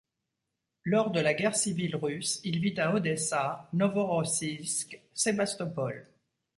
[0.83, 6.07] Lors de la Guerre civile russe, il vit à Odessa, Novorossiisk, Sébastopol.